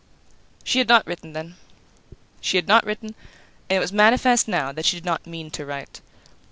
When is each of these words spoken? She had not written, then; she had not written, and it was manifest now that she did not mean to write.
She 0.63 0.79
had 0.79 0.87
not 0.87 1.05
written, 1.05 1.33
then; 1.33 1.57
she 2.39 2.57
had 2.57 2.67
not 2.67 2.85
written, 2.85 3.13
and 3.69 3.77
it 3.77 3.79
was 3.79 3.93
manifest 3.93 4.47
now 4.47 4.71
that 4.71 4.83
she 4.85 4.97
did 4.97 5.05
not 5.05 5.27
mean 5.27 5.51
to 5.51 5.63
write. 5.63 6.01